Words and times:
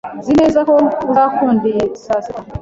Nzi 0.19 0.31
neza 0.39 0.59
ko 0.67 0.73
uzakunda 1.11 1.63
iyi 1.71 1.83
sasita. 2.03 2.39